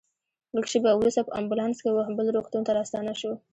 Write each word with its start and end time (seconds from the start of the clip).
لږ 0.55 0.65
شېبه 0.71 0.91
وروسته 0.95 1.21
په 1.27 1.31
امبولانس 1.39 1.77
کې 1.83 1.89
وه 1.91 2.03
بل 2.17 2.27
روغتون 2.35 2.61
ته 2.67 2.71
راستانه 2.79 3.13
شوو. 3.19 3.35